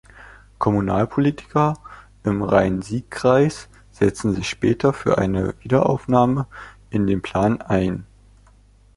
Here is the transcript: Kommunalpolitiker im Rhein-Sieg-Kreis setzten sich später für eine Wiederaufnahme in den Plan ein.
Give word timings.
Kommunalpolitiker 0.57 1.75
im 2.23 2.41
Rhein-Sieg-Kreis 2.41 3.69
setzten 3.91 4.33
sich 4.33 4.49
später 4.49 4.93
für 4.93 5.19
eine 5.19 5.53
Wiederaufnahme 5.61 6.47
in 6.89 7.05
den 7.05 7.21
Plan 7.21 7.61
ein. 7.61 8.03